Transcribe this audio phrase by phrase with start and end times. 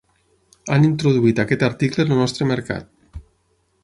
[0.75, 2.91] Han introduït aquest article en el nostre mercat.